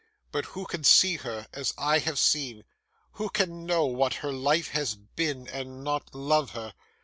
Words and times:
But 0.31 0.45
who 0.57 0.65
can 0.65 0.83
see 0.83 1.17
her 1.17 1.47
as 1.53 1.75
I 1.77 1.99
have 1.99 2.17
seen, 2.17 2.63
who 3.11 3.29
can 3.29 3.67
know 3.67 3.85
what 3.85 4.15
her 4.25 4.33
life 4.33 4.69
has 4.69 4.95
been, 4.95 5.47
and 5.49 5.83
not 5.83 6.15
love 6.15 6.53
her? 6.53 6.73